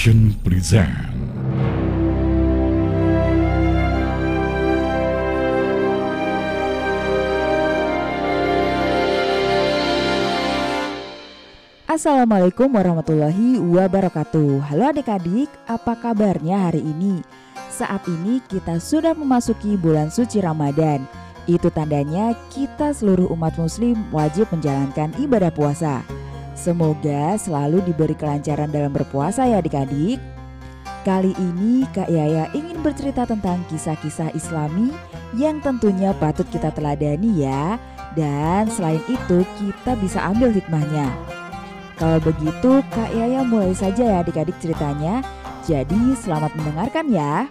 [0.00, 0.88] Present
[11.84, 14.72] Assalamualaikum warahmatullahi wabarakatuh.
[14.72, 17.20] Halo adik-adik, apa kabarnya hari ini?
[17.68, 21.04] Saat ini kita sudah memasuki bulan suci Ramadan.
[21.44, 26.00] Itu tandanya kita seluruh umat muslim wajib menjalankan ibadah puasa
[26.52, 30.20] Semoga selalu diberi kelancaran dalam berpuasa ya adik-adik
[31.00, 34.92] Kali ini Kak Yaya ingin bercerita tentang kisah-kisah islami
[35.38, 37.80] yang tentunya patut kita teladani ya
[38.12, 41.08] Dan selain itu kita bisa ambil hikmahnya
[42.00, 45.20] kalau begitu, Kak Yaya mulai saja ya adik-adik ceritanya.
[45.68, 47.44] Jadi selamat mendengarkan ya.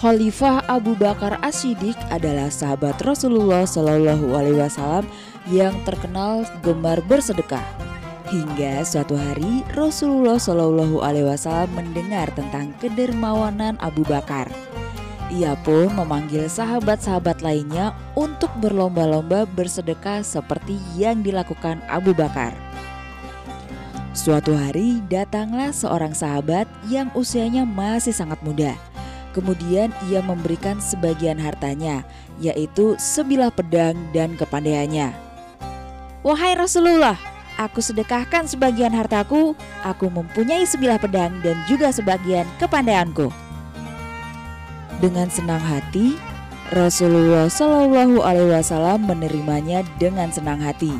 [0.00, 5.04] Khalifah Abu Bakar As-Siddiq adalah sahabat Rasulullah Shallallahu Alaihi Wasallam
[5.52, 7.60] yang terkenal gemar bersedekah.
[8.32, 14.48] Hingga suatu hari Rasulullah Shallallahu Alaihi Wasallam mendengar tentang kedermawanan Abu Bakar.
[15.28, 22.56] Ia pun memanggil sahabat-sahabat lainnya untuk berlomba-lomba bersedekah seperti yang dilakukan Abu Bakar.
[24.16, 28.80] Suatu hari datanglah seorang sahabat yang usianya masih sangat muda.
[29.30, 32.02] Kemudian ia memberikan sebagian hartanya,
[32.42, 35.14] yaitu sebilah pedang dan kepandaiannya.
[36.26, 37.14] Wahai Rasulullah,
[37.54, 39.54] aku sedekahkan sebagian hartaku,
[39.86, 43.30] aku mempunyai sebilah pedang dan juga sebagian kepandaianku.
[45.00, 46.18] Dengan senang hati,
[46.70, 50.92] Rasulullah Shallallahu Alaihi Wasallam menerimanya dengan senang hati.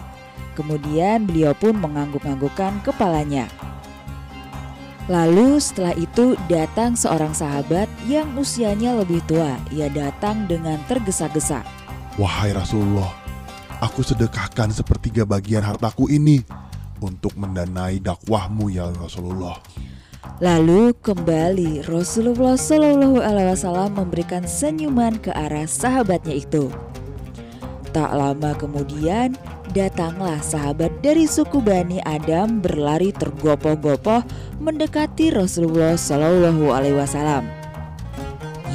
[0.59, 3.47] Kemudian beliau pun mengangguk-anggukkan kepalanya.
[5.09, 9.57] Lalu setelah itu datang seorang sahabat yang usianya lebih tua.
[9.73, 11.65] Ia datang dengan tergesa-gesa.
[12.21, 13.09] Wahai Rasulullah,
[13.81, 16.45] aku sedekahkan sepertiga bagian hartaku ini
[17.01, 19.57] untuk mendanai dakwahmu ya Rasulullah.
[20.41, 26.69] Lalu kembali Rasulullah Shallallahu Alaihi Wasallam memberikan senyuman ke arah sahabatnya itu.
[27.93, 29.37] Tak lama kemudian
[29.71, 34.27] datanglah sahabat dari suku Bani Adam berlari tergopoh-gopoh
[34.59, 37.47] mendekati Rasulullah Shallallahu Alaihi Wasallam.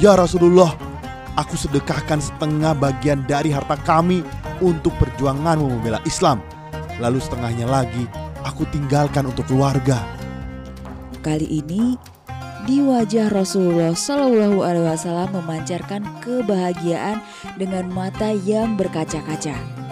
[0.00, 0.72] Ya Rasulullah,
[1.36, 4.24] aku sedekahkan setengah bagian dari harta kami
[4.64, 6.40] untuk perjuanganmu membela Islam.
[6.96, 8.08] Lalu setengahnya lagi
[8.44, 10.00] aku tinggalkan untuk keluarga.
[11.20, 12.00] Kali ini
[12.66, 17.22] di wajah Rasulullah Shallallahu Alaihi Wasallam memancarkan kebahagiaan
[17.60, 19.85] dengan mata yang berkaca-kaca.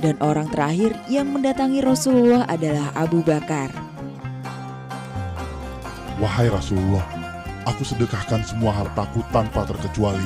[0.00, 3.68] Dan orang terakhir yang mendatangi Rasulullah adalah Abu Bakar.
[6.16, 7.04] Wahai Rasulullah,
[7.68, 10.24] aku sedekahkan semua hartaku tanpa terkecuali.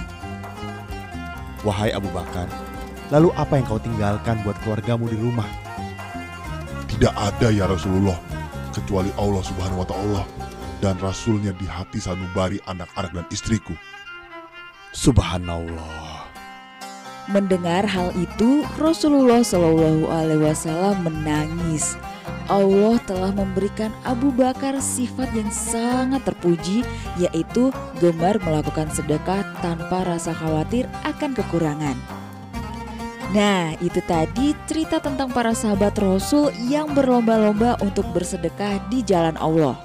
[1.67, 2.47] Wahai Abu Bakar,
[3.11, 5.47] lalu apa yang kau tinggalkan buat keluargamu di rumah?
[6.95, 8.19] Tidak ada ya Rasulullah,
[8.71, 10.23] kecuali Allah Subhanahu wa Ta'ala
[10.79, 13.75] dan Rasulnya di hati sanubari anak-anak dan istriku.
[14.95, 16.14] Subhanallah.
[17.25, 21.97] Mendengar hal itu, Rasulullah Shallallahu Alaihi Wasallam menangis.
[22.53, 26.85] Allah telah memberikan Abu Bakar sifat yang sangat terpuji,
[27.17, 31.97] yaitu gemar melakukan sedekah tanpa rasa khawatir akan kekurangan.
[33.33, 39.81] Nah, itu tadi cerita tentang para sahabat Rasul yang berlomba-lomba untuk bersedekah di jalan Allah.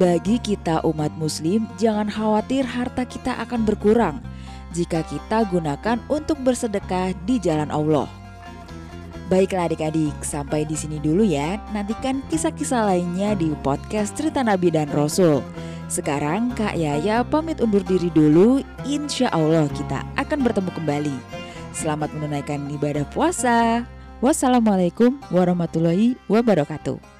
[0.00, 4.31] Bagi kita umat muslim, jangan khawatir harta kita akan berkurang
[4.72, 8.08] jika kita gunakan untuk bersedekah di jalan Allah.
[9.32, 11.56] Baiklah adik-adik, sampai di sini dulu ya.
[11.72, 15.40] Nantikan kisah-kisah lainnya di podcast Cerita Nabi dan Rasul.
[15.88, 18.60] Sekarang Kak Yaya pamit undur diri dulu.
[18.84, 21.16] Insya Allah kita akan bertemu kembali.
[21.72, 23.88] Selamat menunaikan ibadah puasa.
[24.20, 27.11] Wassalamualaikum warahmatullahi wabarakatuh.